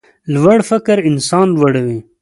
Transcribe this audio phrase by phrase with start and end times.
[0.33, 1.99] لوړ فکر انسان لوړوي.